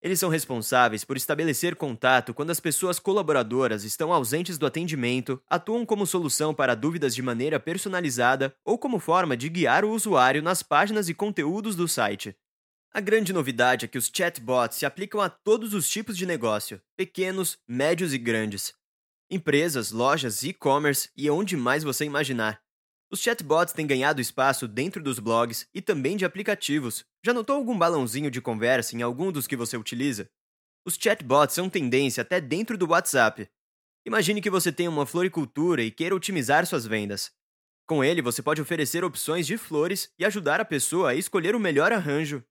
Eles 0.00 0.20
são 0.20 0.28
responsáveis 0.28 1.04
por 1.04 1.16
estabelecer 1.16 1.74
contato 1.74 2.32
quando 2.32 2.50
as 2.50 2.60
pessoas 2.60 3.00
colaboradoras 3.00 3.82
estão 3.82 4.12
ausentes 4.12 4.58
do 4.58 4.64
atendimento, 4.64 5.42
atuam 5.50 5.84
como 5.84 6.06
solução 6.06 6.54
para 6.54 6.76
dúvidas 6.76 7.12
de 7.12 7.20
maneira 7.20 7.58
personalizada 7.58 8.54
ou 8.64 8.78
como 8.78 9.00
forma 9.00 9.36
de 9.36 9.48
guiar 9.48 9.84
o 9.84 9.90
usuário 9.90 10.40
nas 10.40 10.62
páginas 10.62 11.08
e 11.08 11.14
conteúdos 11.14 11.74
do 11.74 11.88
site. 11.88 12.32
A 12.94 13.00
grande 13.00 13.32
novidade 13.32 13.86
é 13.86 13.88
que 13.88 13.98
os 13.98 14.08
chatbots 14.14 14.78
se 14.78 14.86
aplicam 14.86 15.20
a 15.20 15.28
todos 15.28 15.74
os 15.74 15.88
tipos 15.88 16.16
de 16.16 16.26
negócio, 16.26 16.80
pequenos, 16.96 17.58
médios 17.66 18.14
e 18.14 18.18
grandes, 18.18 18.72
empresas, 19.30 19.90
lojas, 19.90 20.42
e-commerce 20.42 21.10
e 21.16 21.30
onde 21.30 21.56
mais 21.56 21.82
você 21.82 22.04
imaginar. 22.04 22.60
Os 23.10 23.20
chatbots 23.20 23.74
têm 23.74 23.86
ganhado 23.86 24.20
espaço 24.20 24.66
dentro 24.66 25.02
dos 25.02 25.18
blogs 25.18 25.68
e 25.74 25.82
também 25.82 26.16
de 26.16 26.24
aplicativos. 26.24 27.04
Já 27.24 27.34
notou 27.34 27.56
algum 27.56 27.76
balãozinho 27.76 28.30
de 28.30 28.40
conversa 28.40 28.96
em 28.96 29.02
algum 29.02 29.30
dos 29.30 29.46
que 29.46 29.54
você 29.54 29.76
utiliza? 29.76 30.30
Os 30.84 30.96
chatbots 30.98 31.54
são 31.54 31.68
tendência 31.68 32.22
até 32.22 32.40
dentro 32.40 32.78
do 32.78 32.88
WhatsApp. 32.88 33.48
Imagine 34.04 34.40
que 34.40 34.50
você 34.50 34.72
tem 34.72 34.88
uma 34.88 35.06
floricultura 35.06 35.82
e 35.82 35.90
queira 35.90 36.16
otimizar 36.16 36.66
suas 36.66 36.86
vendas. 36.86 37.30
Com 37.86 38.02
ele, 38.02 38.22
você 38.22 38.42
pode 38.42 38.62
oferecer 38.62 39.04
opções 39.04 39.46
de 39.46 39.58
flores 39.58 40.10
e 40.18 40.24
ajudar 40.24 40.60
a 40.60 40.64
pessoa 40.64 41.10
a 41.10 41.14
escolher 41.14 41.54
o 41.54 41.60
melhor 41.60 41.92
arranjo. 41.92 42.42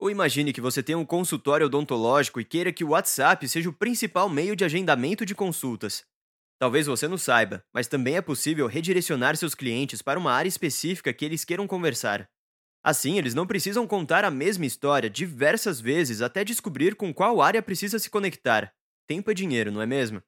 Ou 0.00 0.10
imagine 0.10 0.52
que 0.52 0.60
você 0.60 0.82
tem 0.82 0.96
um 0.96 1.04
consultório 1.04 1.66
odontológico 1.66 2.40
e 2.40 2.44
queira 2.44 2.72
que 2.72 2.82
o 2.82 2.88
WhatsApp 2.88 3.46
seja 3.46 3.68
o 3.68 3.72
principal 3.72 4.28
meio 4.28 4.56
de 4.56 4.64
agendamento 4.64 5.24
de 5.24 5.34
consultas. 5.34 6.04
Talvez 6.60 6.86
você 6.86 7.08
não 7.08 7.16
saiba, 7.16 7.64
mas 7.72 7.88
também 7.88 8.16
é 8.16 8.20
possível 8.20 8.66
redirecionar 8.66 9.34
seus 9.34 9.54
clientes 9.54 10.02
para 10.02 10.18
uma 10.18 10.30
área 10.30 10.48
específica 10.48 11.10
que 11.10 11.24
eles 11.24 11.42
queiram 11.42 11.66
conversar. 11.66 12.28
Assim, 12.84 13.16
eles 13.16 13.32
não 13.32 13.46
precisam 13.46 13.86
contar 13.86 14.26
a 14.26 14.30
mesma 14.30 14.66
história 14.66 15.08
diversas 15.08 15.80
vezes 15.80 16.20
até 16.20 16.44
descobrir 16.44 16.96
com 16.96 17.14
qual 17.14 17.40
área 17.40 17.62
precisa 17.62 17.98
se 17.98 18.10
conectar. 18.10 18.74
Tempo 19.06 19.30
é 19.30 19.34
dinheiro, 19.34 19.72
não 19.72 19.80
é 19.80 19.86
mesmo? 19.86 20.22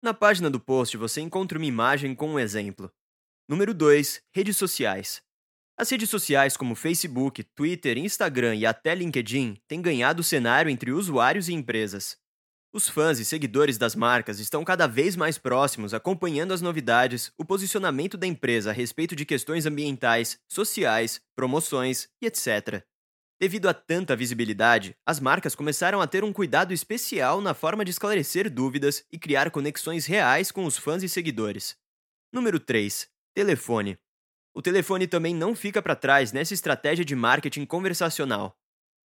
Na 0.00 0.14
página 0.14 0.48
do 0.48 0.60
post 0.60 0.96
você 0.96 1.20
encontra 1.20 1.58
uma 1.58 1.66
imagem 1.66 2.14
com 2.14 2.28
um 2.30 2.38
exemplo. 2.38 2.88
Número 3.48 3.74
2. 3.74 4.22
Redes 4.32 4.56
sociais. 4.56 5.20
As 5.76 5.90
redes 5.90 6.08
sociais 6.08 6.56
como 6.56 6.76
Facebook, 6.76 7.42
Twitter, 7.42 7.98
Instagram 7.98 8.54
e 8.54 8.64
até 8.64 8.94
LinkedIn 8.94 9.56
têm 9.66 9.82
ganhado 9.82 10.20
o 10.20 10.24
cenário 10.24 10.70
entre 10.70 10.92
usuários 10.92 11.48
e 11.48 11.54
empresas. 11.54 12.21
Os 12.74 12.88
fãs 12.88 13.18
e 13.18 13.24
seguidores 13.24 13.76
das 13.76 13.94
marcas 13.94 14.38
estão 14.38 14.64
cada 14.64 14.86
vez 14.86 15.14
mais 15.14 15.36
próximos, 15.36 15.92
acompanhando 15.92 16.54
as 16.54 16.62
novidades, 16.62 17.30
o 17.36 17.44
posicionamento 17.44 18.16
da 18.16 18.26
empresa 18.26 18.70
a 18.70 18.72
respeito 18.72 19.14
de 19.14 19.26
questões 19.26 19.66
ambientais, 19.66 20.40
sociais, 20.48 21.20
promoções 21.36 22.08
e 22.18 22.26
etc. 22.26 22.82
Devido 23.38 23.68
a 23.68 23.74
tanta 23.74 24.16
visibilidade, 24.16 24.96
as 25.04 25.20
marcas 25.20 25.54
começaram 25.54 26.00
a 26.00 26.06
ter 26.06 26.24
um 26.24 26.32
cuidado 26.32 26.72
especial 26.72 27.42
na 27.42 27.52
forma 27.52 27.84
de 27.84 27.90
esclarecer 27.90 28.48
dúvidas 28.50 29.04
e 29.12 29.18
criar 29.18 29.50
conexões 29.50 30.06
reais 30.06 30.50
com 30.50 30.64
os 30.64 30.78
fãs 30.78 31.02
e 31.02 31.10
seguidores. 31.10 31.76
Número 32.32 32.58
3. 32.58 33.06
Telefone. 33.34 33.98
O 34.54 34.62
telefone 34.62 35.06
também 35.06 35.34
não 35.34 35.54
fica 35.54 35.82
para 35.82 35.94
trás 35.94 36.32
nessa 36.32 36.54
estratégia 36.54 37.04
de 37.04 37.14
marketing 37.14 37.66
conversacional. 37.66 38.56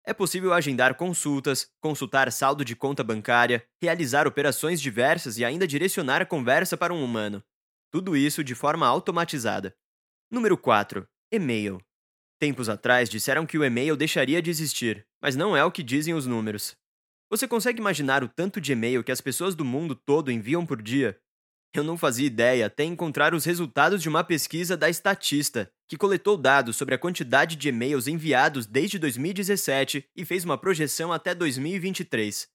É 0.08 0.14
possível 0.14 0.52
agendar 0.54 0.94
consultas, 0.94 1.68
consultar 1.80 2.30
saldo 2.30 2.64
de 2.64 2.76
conta 2.76 3.02
bancária, 3.02 3.66
realizar 3.82 4.24
operações 4.24 4.80
diversas 4.80 5.36
e 5.36 5.44
ainda 5.44 5.66
direcionar 5.66 6.22
a 6.22 6.26
conversa 6.26 6.76
para 6.76 6.94
um 6.94 7.02
humano. 7.02 7.42
Tudo 7.90 8.16
isso 8.16 8.44
de 8.44 8.54
forma 8.54 8.86
automatizada. 8.86 9.76
Número 10.30 10.56
4. 10.56 11.08
E-mail. 11.32 11.80
Tempos 12.38 12.68
atrás 12.68 13.08
disseram 13.08 13.44
que 13.44 13.58
o 13.58 13.64
e-mail 13.64 13.96
deixaria 13.96 14.40
de 14.40 14.48
existir, 14.48 15.04
mas 15.20 15.34
não 15.34 15.56
é 15.56 15.64
o 15.64 15.72
que 15.72 15.82
dizem 15.82 16.14
os 16.14 16.24
números. 16.24 16.76
Você 17.28 17.48
consegue 17.48 17.80
imaginar 17.80 18.22
o 18.22 18.28
tanto 18.28 18.60
de 18.60 18.72
e-mail 18.72 19.02
que 19.02 19.10
as 19.10 19.20
pessoas 19.20 19.56
do 19.56 19.64
mundo 19.64 19.96
todo 19.96 20.30
enviam 20.30 20.64
por 20.64 20.80
dia? 20.80 21.18
Eu 21.74 21.82
não 21.82 21.98
fazia 21.98 22.26
ideia 22.26 22.66
até 22.66 22.84
encontrar 22.84 23.34
os 23.34 23.44
resultados 23.44 24.00
de 24.00 24.08
uma 24.08 24.22
pesquisa 24.22 24.76
da 24.76 24.88
Statista, 24.88 25.68
que 25.88 25.96
coletou 25.96 26.36
dados 26.36 26.76
sobre 26.76 26.94
a 26.94 26.98
quantidade 26.98 27.56
de 27.56 27.68
e-mails 27.68 28.06
enviados 28.06 28.66
desde 28.66 28.98
2017 28.98 30.08
e 30.16 30.24
fez 30.24 30.44
uma 30.44 30.58
projeção 30.58 31.12
até 31.12 31.34
2023. 31.34 32.48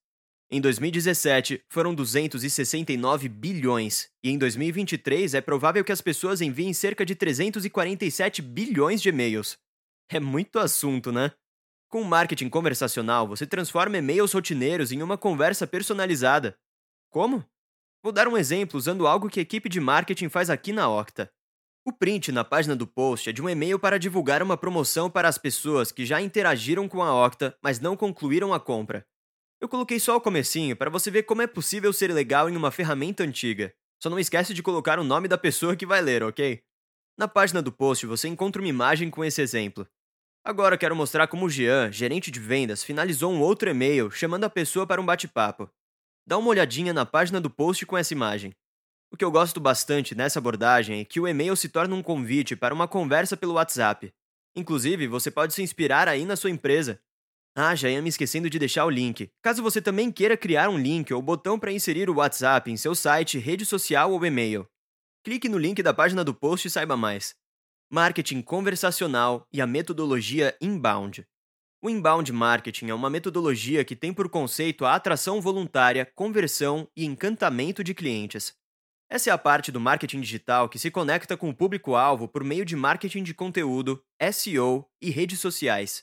Em 0.50 0.60
2017, 0.60 1.64
foram 1.70 1.94
269 1.94 3.26
bilhões, 3.26 4.10
e 4.22 4.28
em 4.28 4.36
2023 4.36 5.32
é 5.32 5.40
provável 5.40 5.82
que 5.82 5.92
as 5.92 6.02
pessoas 6.02 6.42
enviem 6.42 6.74
cerca 6.74 7.06
de 7.06 7.14
347 7.14 8.42
bilhões 8.42 9.00
de 9.00 9.08
e-mails. 9.08 9.56
É 10.10 10.20
muito 10.20 10.58
assunto, 10.58 11.10
né? 11.10 11.32
Com 11.88 12.04
marketing 12.04 12.50
conversacional, 12.50 13.26
você 13.26 13.46
transforma 13.46 13.96
e-mails 13.96 14.32
rotineiros 14.32 14.92
em 14.92 15.02
uma 15.02 15.16
conversa 15.16 15.66
personalizada. 15.66 16.58
Como? 17.10 17.42
Vou 18.02 18.12
dar 18.12 18.28
um 18.28 18.36
exemplo 18.36 18.76
usando 18.76 19.06
algo 19.06 19.30
que 19.30 19.40
a 19.40 19.42
equipe 19.42 19.70
de 19.70 19.80
marketing 19.80 20.28
faz 20.28 20.50
aqui 20.50 20.70
na 20.70 20.86
Octa. 20.86 21.32
O 21.84 21.92
print 21.92 22.30
na 22.30 22.44
página 22.44 22.76
do 22.76 22.86
post 22.86 23.28
é 23.28 23.32
de 23.32 23.42
um 23.42 23.48
e-mail 23.48 23.76
para 23.76 23.98
divulgar 23.98 24.40
uma 24.40 24.56
promoção 24.56 25.10
para 25.10 25.28
as 25.28 25.36
pessoas 25.36 25.90
que 25.90 26.06
já 26.06 26.22
interagiram 26.22 26.88
com 26.88 27.02
a 27.02 27.26
Octa, 27.26 27.58
mas 27.60 27.80
não 27.80 27.96
concluíram 27.96 28.54
a 28.54 28.60
compra. 28.60 29.04
Eu 29.60 29.68
coloquei 29.68 29.98
só 29.98 30.16
o 30.16 30.20
comecinho 30.20 30.76
para 30.76 30.88
você 30.88 31.10
ver 31.10 31.24
como 31.24 31.42
é 31.42 31.46
possível 31.48 31.92
ser 31.92 32.12
legal 32.12 32.48
em 32.48 32.56
uma 32.56 32.70
ferramenta 32.70 33.24
antiga. 33.24 33.74
Só 34.00 34.08
não 34.08 34.18
esquece 34.20 34.54
de 34.54 34.62
colocar 34.62 35.00
o 35.00 35.04
nome 35.04 35.26
da 35.26 35.36
pessoa 35.36 35.74
que 35.74 35.84
vai 35.84 36.00
ler, 36.00 36.22
ok? 36.22 36.62
Na 37.18 37.26
página 37.26 37.60
do 37.60 37.72
post 37.72 38.06
você 38.06 38.28
encontra 38.28 38.62
uma 38.62 38.68
imagem 38.68 39.10
com 39.10 39.24
esse 39.24 39.42
exemplo. 39.42 39.84
Agora 40.44 40.78
quero 40.78 40.94
mostrar 40.94 41.26
como 41.26 41.46
o 41.46 41.50
Jean, 41.50 41.90
gerente 41.90 42.30
de 42.30 42.38
vendas, 42.38 42.84
finalizou 42.84 43.32
um 43.32 43.40
outro 43.40 43.68
e-mail 43.68 44.08
chamando 44.08 44.44
a 44.44 44.50
pessoa 44.50 44.86
para 44.86 45.00
um 45.00 45.04
bate-papo. 45.04 45.68
Dá 46.24 46.38
uma 46.38 46.50
olhadinha 46.50 46.92
na 46.92 47.04
página 47.04 47.40
do 47.40 47.50
post 47.50 47.84
com 47.86 47.98
essa 47.98 48.14
imagem. 48.14 48.54
O 49.12 49.16
que 49.16 49.24
eu 49.26 49.30
gosto 49.30 49.60
bastante 49.60 50.14
nessa 50.14 50.38
abordagem 50.38 51.00
é 51.00 51.04
que 51.04 51.20
o 51.20 51.28
e-mail 51.28 51.54
se 51.54 51.68
torna 51.68 51.94
um 51.94 52.02
convite 52.02 52.56
para 52.56 52.72
uma 52.72 52.88
conversa 52.88 53.36
pelo 53.36 53.52
WhatsApp. 53.52 54.10
Inclusive, 54.56 55.06
você 55.06 55.30
pode 55.30 55.52
se 55.52 55.62
inspirar 55.62 56.08
aí 56.08 56.24
na 56.24 56.34
sua 56.34 56.48
empresa. 56.48 56.98
Ah, 57.54 57.74
já 57.74 57.90
ia 57.90 58.00
me 58.00 58.08
esquecendo 58.08 58.48
de 58.48 58.58
deixar 58.58 58.86
o 58.86 58.90
link. 58.90 59.30
Caso 59.42 59.62
você 59.62 59.82
também 59.82 60.10
queira 60.10 60.34
criar 60.34 60.70
um 60.70 60.78
link 60.78 61.12
ou 61.12 61.20
botão 61.20 61.58
para 61.58 61.70
inserir 61.70 62.08
o 62.08 62.14
WhatsApp 62.14 62.70
em 62.70 62.76
seu 62.78 62.94
site, 62.94 63.38
rede 63.38 63.66
social 63.66 64.10
ou 64.12 64.24
e-mail. 64.24 64.66
Clique 65.22 65.46
no 65.46 65.58
link 65.58 65.82
da 65.82 65.92
página 65.92 66.24
do 66.24 66.32
post 66.32 66.66
e 66.66 66.70
saiba 66.70 66.96
mais. 66.96 67.34
Marketing 67.90 68.40
conversacional 68.40 69.46
e 69.52 69.60
a 69.60 69.66
metodologia 69.66 70.56
inbound. 70.58 71.26
O 71.82 71.90
inbound 71.90 72.32
marketing 72.32 72.88
é 72.88 72.94
uma 72.94 73.10
metodologia 73.10 73.84
que 73.84 73.94
tem 73.94 74.14
por 74.14 74.30
conceito 74.30 74.86
a 74.86 74.94
atração 74.94 75.38
voluntária, 75.38 76.10
conversão 76.14 76.88
e 76.96 77.04
encantamento 77.04 77.84
de 77.84 77.92
clientes. 77.92 78.54
Essa 79.12 79.28
é 79.28 79.32
a 79.34 79.36
parte 79.36 79.70
do 79.70 79.78
marketing 79.78 80.22
digital 80.22 80.70
que 80.70 80.78
se 80.78 80.90
conecta 80.90 81.36
com 81.36 81.50
o 81.50 81.54
público-alvo 81.54 82.26
por 82.26 82.42
meio 82.42 82.64
de 82.64 82.74
marketing 82.74 83.22
de 83.22 83.34
conteúdo, 83.34 84.02
SEO 84.32 84.88
e 85.02 85.10
redes 85.10 85.38
sociais. 85.38 86.02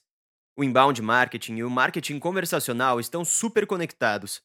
O 0.56 0.63
inbound 0.63 1.01
marketing 1.01 1.56
e 1.56 1.63
o 1.63 1.72
marketing 1.72 2.20
conversacional 2.20 3.00
estão 3.00 3.25
super 3.25 3.66
conectados. 3.66 4.44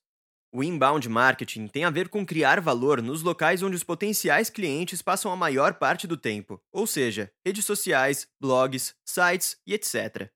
O 0.50 0.64
inbound 0.64 1.06
marketing 1.10 1.66
tem 1.66 1.84
a 1.84 1.90
ver 1.90 2.08
com 2.08 2.24
criar 2.24 2.58
valor 2.58 3.02
nos 3.02 3.20
locais 3.20 3.62
onde 3.62 3.76
os 3.76 3.84
potenciais 3.84 4.48
clientes 4.48 5.02
passam 5.02 5.30
a 5.30 5.36
maior 5.36 5.74
parte 5.74 6.06
do 6.06 6.16
tempo, 6.16 6.58
ou 6.72 6.86
seja, 6.86 7.30
redes 7.44 7.66
sociais, 7.66 8.26
blogs, 8.40 8.94
sites 9.04 9.58
e 9.66 9.74
etc. 9.74 10.30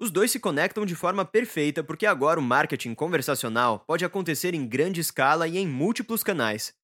Os 0.00 0.10
dois 0.10 0.30
se 0.30 0.40
conectam 0.40 0.86
de 0.86 0.94
forma 0.94 1.26
perfeita 1.26 1.84
porque 1.84 2.06
agora 2.06 2.40
o 2.40 2.42
marketing 2.42 2.94
conversacional 2.94 3.80
pode 3.80 4.02
acontecer 4.02 4.54
em 4.54 4.66
grande 4.66 5.02
escala 5.02 5.46
e 5.46 5.58
em 5.58 5.68
múltiplos 5.68 6.22
canais. 6.22 6.74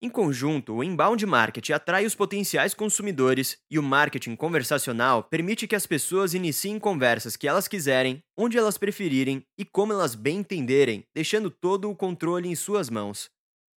Em 0.00 0.08
conjunto, 0.08 0.74
o 0.74 0.84
inbound 0.84 1.26
marketing 1.26 1.72
atrai 1.72 2.06
os 2.06 2.14
potenciais 2.14 2.72
consumidores 2.72 3.58
e 3.68 3.80
o 3.80 3.82
marketing 3.82 4.36
conversacional 4.36 5.24
permite 5.24 5.66
que 5.66 5.74
as 5.74 5.86
pessoas 5.86 6.34
iniciem 6.34 6.78
conversas 6.78 7.36
que 7.36 7.48
elas 7.48 7.66
quiserem, 7.66 8.22
onde 8.36 8.56
elas 8.56 8.78
preferirem 8.78 9.42
e 9.58 9.64
como 9.64 9.92
elas 9.92 10.14
bem 10.14 10.38
entenderem, 10.38 11.02
deixando 11.12 11.50
todo 11.50 11.90
o 11.90 11.96
controle 11.96 12.48
em 12.48 12.54
suas 12.54 12.88
mãos. 12.88 13.28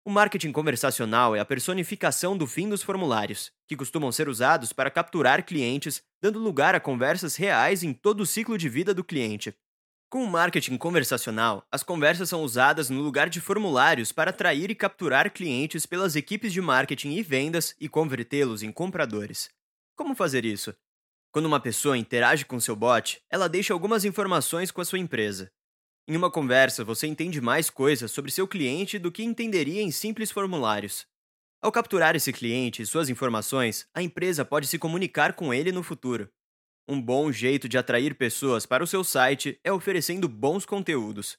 O 0.04 0.10
marketing 0.10 0.50
conversacional 0.50 1.36
é 1.36 1.38
a 1.38 1.44
personificação 1.44 2.36
do 2.36 2.48
fim 2.48 2.68
dos 2.68 2.82
formulários, 2.82 3.52
que 3.68 3.76
costumam 3.76 4.10
ser 4.10 4.28
usados 4.28 4.72
para 4.72 4.90
capturar 4.90 5.46
clientes, 5.46 6.02
dando 6.20 6.40
lugar 6.40 6.74
a 6.74 6.80
conversas 6.80 7.36
reais 7.36 7.84
em 7.84 7.92
todo 7.92 8.22
o 8.22 8.26
ciclo 8.26 8.58
de 8.58 8.68
vida 8.68 8.92
do 8.92 9.04
cliente. 9.04 9.54
Com 10.10 10.24
o 10.24 10.26
marketing 10.26 10.78
conversacional, 10.78 11.66
as 11.70 11.82
conversas 11.82 12.30
são 12.30 12.42
usadas 12.42 12.88
no 12.88 13.02
lugar 13.02 13.28
de 13.28 13.42
formulários 13.42 14.10
para 14.10 14.30
atrair 14.30 14.70
e 14.70 14.74
capturar 14.74 15.30
clientes 15.30 15.84
pelas 15.84 16.16
equipes 16.16 16.50
de 16.50 16.62
marketing 16.62 17.10
e 17.10 17.22
vendas 17.22 17.76
e 17.78 17.90
convertê-los 17.90 18.62
em 18.62 18.72
compradores. 18.72 19.50
Como 19.94 20.14
fazer 20.14 20.46
isso? 20.46 20.74
Quando 21.30 21.44
uma 21.44 21.60
pessoa 21.60 21.98
interage 21.98 22.46
com 22.46 22.58
seu 22.58 22.74
bot, 22.74 23.20
ela 23.28 23.50
deixa 23.50 23.74
algumas 23.74 24.06
informações 24.06 24.70
com 24.70 24.80
a 24.80 24.84
sua 24.86 24.98
empresa. 24.98 25.52
Em 26.08 26.16
uma 26.16 26.30
conversa, 26.30 26.82
você 26.82 27.06
entende 27.06 27.38
mais 27.38 27.68
coisas 27.68 28.10
sobre 28.10 28.30
seu 28.30 28.48
cliente 28.48 28.98
do 28.98 29.12
que 29.12 29.22
entenderia 29.22 29.82
em 29.82 29.90
simples 29.90 30.30
formulários. 30.30 31.06
Ao 31.60 31.70
capturar 31.70 32.16
esse 32.16 32.32
cliente 32.32 32.80
e 32.80 32.86
suas 32.86 33.10
informações, 33.10 33.86
a 33.92 34.00
empresa 34.00 34.42
pode 34.42 34.68
se 34.68 34.78
comunicar 34.78 35.34
com 35.34 35.52
ele 35.52 35.70
no 35.70 35.82
futuro. 35.82 36.30
Um 36.90 37.02
bom 37.02 37.30
jeito 37.30 37.68
de 37.68 37.76
atrair 37.76 38.14
pessoas 38.14 38.64
para 38.64 38.82
o 38.82 38.86
seu 38.86 39.04
site 39.04 39.60
é 39.62 39.70
oferecendo 39.70 40.26
bons 40.26 40.64
conteúdos. 40.64 41.36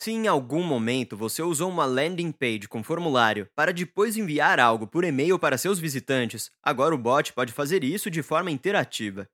Se 0.00 0.12
em 0.12 0.28
algum 0.28 0.62
momento 0.62 1.16
você 1.16 1.42
usou 1.42 1.68
uma 1.68 1.84
landing 1.84 2.30
page 2.30 2.68
com 2.68 2.80
formulário 2.80 3.48
para 3.56 3.72
depois 3.72 4.16
enviar 4.16 4.60
algo 4.60 4.86
por 4.86 5.02
e-mail 5.02 5.36
para 5.36 5.58
seus 5.58 5.80
visitantes, 5.80 6.48
agora 6.62 6.94
o 6.94 6.98
bot 6.98 7.32
pode 7.32 7.52
fazer 7.52 7.82
isso 7.82 8.08
de 8.08 8.22
forma 8.22 8.52
interativa. 8.52 9.28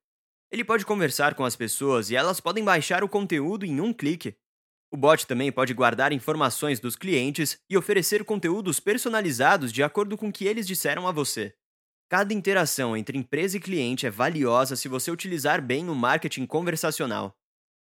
Ele 0.50 0.64
pode 0.64 0.87
conversar 0.87 1.35
com 1.35 1.45
as 1.45 1.57
pessoas 1.57 2.11
e 2.11 2.17
elas 2.17 2.40
podem 2.40 2.64
baixar 2.64 3.05
o 3.05 3.09
conteúdo 3.09 3.67
em 3.67 3.83
um 3.83 3.93
clique. 3.93 4.35
O 4.90 4.97
bot 4.97 5.26
também 5.26 5.52
pode 5.52 5.75
guardar 5.75 6.11
informações 6.11 6.81
dos 6.81 6.97
clientes 6.97 7.59
e 7.69 7.76
oferecer 7.76 8.25
conteúdos 8.25 8.81
personalizados 8.81 9.71
de 9.71 9.83
acordo 9.83 10.17
com 10.17 10.29
o 10.31 10.33
que 10.33 10.47
eles 10.47 10.67
disseram 10.67 11.07
a 11.07 11.12
você. 11.12 11.55
Cada 12.11 12.35
interação 12.35 12.97
entre 12.97 13.17
empresa 13.17 13.57
e 13.57 13.61
cliente 13.61 14.05
é 14.05 14.11
valiosa 14.11 14.75
se 14.75 14.88
você 14.88 15.12
utilizar 15.12 15.62
bem 15.62 15.88
o 15.88 15.95
marketing 15.95 16.45
conversacional. 16.45 17.37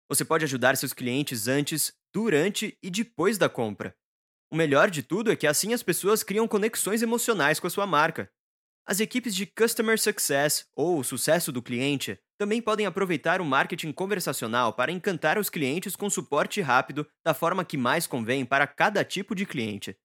Você 0.06 0.22
pode 0.22 0.44
ajudar 0.44 0.76
seus 0.76 0.92
clientes 0.92 1.48
antes, 1.48 1.94
durante 2.12 2.76
e 2.82 2.90
depois 2.90 3.38
da 3.38 3.48
compra. 3.48 3.96
O 4.52 4.56
melhor 4.56 4.90
de 4.90 5.02
tudo 5.02 5.32
é 5.32 5.36
que 5.36 5.46
assim 5.46 5.72
as 5.72 5.82
pessoas 5.82 6.22
criam 6.22 6.46
conexões 6.46 7.00
emocionais 7.00 7.58
com 7.58 7.66
a 7.66 7.70
sua 7.70 7.86
marca. 7.86 8.30
As 8.86 9.00
equipes 9.00 9.34
de 9.34 9.46
Customer 9.46 9.98
Success, 9.98 10.66
ou 10.76 11.02
sucesso 11.02 11.50
do 11.50 11.62
cliente, 11.62 12.18
também 12.38 12.60
podem 12.60 12.84
aproveitar 12.84 13.40
o 13.40 13.46
marketing 13.46 13.92
conversacional 13.92 14.74
para 14.74 14.92
encantar 14.92 15.38
os 15.38 15.48
clientes 15.48 15.96
com 15.96 16.10
suporte 16.10 16.60
rápido 16.60 17.06
da 17.24 17.32
forma 17.32 17.64
que 17.64 17.78
mais 17.78 18.06
convém 18.06 18.44
para 18.44 18.66
cada 18.66 19.02
tipo 19.02 19.34
de 19.34 19.46
cliente. 19.46 19.96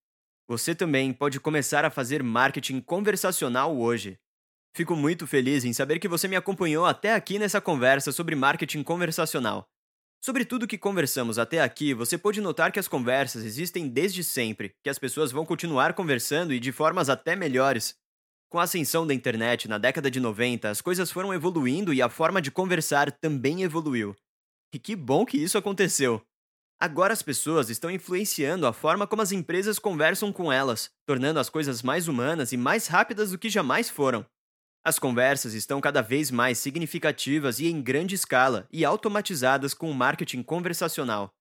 Você 0.47 0.75
também 0.75 1.13
pode 1.13 1.39
começar 1.39 1.85
a 1.85 1.89
fazer 1.89 2.21
marketing 2.21 2.81
conversacional 2.81 3.77
hoje. 3.77 4.19
Fico 4.75 4.95
muito 4.95 5.25
feliz 5.25 5.63
em 5.63 5.71
saber 5.71 5.99
que 5.99 6.07
você 6.07 6.27
me 6.27 6.35
acompanhou 6.35 6.85
até 6.85 7.13
aqui 7.13 7.39
nessa 7.39 7.61
conversa 7.61 8.11
sobre 8.11 8.35
marketing 8.35 8.83
conversacional. 8.83 9.65
Sobre 10.21 10.43
tudo 10.43 10.67
que 10.67 10.77
conversamos 10.77 11.37
até 11.37 11.61
aqui, 11.61 11.93
você 11.93 12.17
pode 12.17 12.41
notar 12.41 12.71
que 12.71 12.79
as 12.79 12.87
conversas 12.87 13.45
existem 13.45 13.87
desde 13.87 14.23
sempre, 14.23 14.73
que 14.83 14.89
as 14.89 14.99
pessoas 14.99 15.31
vão 15.31 15.45
continuar 15.45 15.93
conversando 15.93 16.53
e 16.53 16.59
de 16.59 16.71
formas 16.71 17.09
até 17.09 17.35
melhores. 17.35 17.95
Com 18.49 18.59
a 18.59 18.63
ascensão 18.63 19.07
da 19.07 19.13
internet 19.13 19.67
na 19.67 19.77
década 19.77 20.11
de 20.11 20.19
90, 20.19 20.69
as 20.69 20.81
coisas 20.81 21.11
foram 21.11 21.33
evoluindo 21.33 21.93
e 21.93 22.01
a 22.01 22.09
forma 22.09 22.41
de 22.41 22.51
conversar 22.51 23.11
também 23.11 23.63
evoluiu. 23.63 24.15
E 24.73 24.79
que 24.79 24.95
bom 24.95 25.25
que 25.25 25.37
isso 25.37 25.57
aconteceu! 25.57 26.21
Agora 26.79 27.13
as 27.13 27.21
pessoas 27.21 27.69
estão 27.69 27.89
influenciando 27.89 28.67
a 28.67 28.73
forma 28.73 29.07
como 29.07 29.21
as 29.21 29.31
empresas 29.31 29.79
conversam 29.79 30.33
com 30.33 30.51
elas, 30.51 30.89
tornando 31.05 31.39
as 31.39 31.49
coisas 31.49 31.81
mais 31.81 32.07
humanas 32.07 32.51
e 32.51 32.57
mais 32.57 32.87
rápidas 32.87 33.31
do 33.31 33.37
que 33.37 33.49
jamais 33.49 33.89
foram. 33.89 34.25
As 34.85 34.99
conversas 34.99 35.53
estão 35.53 35.79
cada 35.79 36.01
vez 36.01 36.29
mais 36.29 36.57
significativas 36.57 37.59
e 37.59 37.67
em 37.67 37.81
grande 37.81 38.15
escala 38.15 38.67
e 38.69 38.83
automatizadas 38.83 39.73
com 39.73 39.89
o 39.89 39.95
marketing 39.95 40.43
conversacional. 40.43 41.33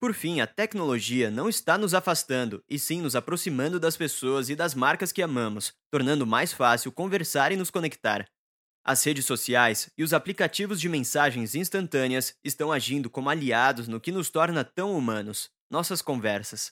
Por 0.00 0.14
fim, 0.14 0.40
a 0.40 0.46
tecnologia 0.46 1.30
não 1.30 1.48
está 1.48 1.76
nos 1.76 1.94
afastando, 1.94 2.62
e 2.68 2.78
sim 2.78 3.00
nos 3.00 3.16
aproximando 3.16 3.80
das 3.80 3.96
pessoas 3.96 4.48
e 4.50 4.56
das 4.56 4.74
marcas 4.74 5.12
que 5.12 5.22
amamos, 5.22 5.72
tornando 5.90 6.26
mais 6.26 6.52
fácil 6.52 6.92
conversar 6.92 7.52
e 7.52 7.56
nos 7.56 7.70
conectar. 7.70 8.26
As 8.88 9.02
redes 9.02 9.24
sociais 9.24 9.90
e 9.98 10.04
os 10.04 10.12
aplicativos 10.12 10.80
de 10.80 10.88
mensagens 10.88 11.56
instantâneas 11.56 12.36
estão 12.44 12.70
agindo 12.70 13.10
como 13.10 13.28
aliados 13.28 13.88
no 13.88 13.98
que 14.00 14.12
nos 14.12 14.30
torna 14.30 14.62
tão 14.62 14.96
humanos 14.96 15.50
nossas 15.68 16.00
conversas. 16.00 16.70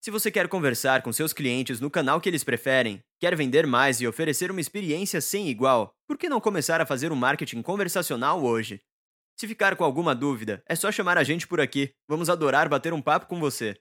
Se 0.00 0.10
você 0.10 0.30
quer 0.30 0.48
conversar 0.48 1.02
com 1.02 1.12
seus 1.12 1.34
clientes 1.34 1.78
no 1.78 1.90
canal 1.90 2.18
que 2.18 2.30
eles 2.30 2.42
preferem, 2.42 3.04
quer 3.18 3.36
vender 3.36 3.66
mais 3.66 4.00
e 4.00 4.06
oferecer 4.06 4.50
uma 4.50 4.62
experiência 4.62 5.20
sem 5.20 5.50
igual, 5.50 5.92
por 6.08 6.16
que 6.16 6.30
não 6.30 6.40
começar 6.40 6.80
a 6.80 6.86
fazer 6.86 7.12
um 7.12 7.16
marketing 7.16 7.60
conversacional 7.60 8.42
hoje? 8.42 8.80
Se 9.36 9.46
ficar 9.46 9.76
com 9.76 9.84
alguma 9.84 10.14
dúvida, 10.14 10.62
é 10.66 10.74
só 10.74 10.90
chamar 10.90 11.18
a 11.18 11.24
gente 11.24 11.46
por 11.46 11.60
aqui. 11.60 11.92
Vamos 12.08 12.30
adorar 12.30 12.70
bater 12.70 12.94
um 12.94 13.02
papo 13.02 13.26
com 13.26 13.38
você. 13.38 13.78